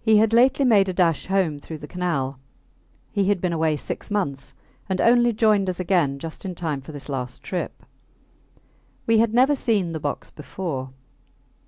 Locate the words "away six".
3.52-4.10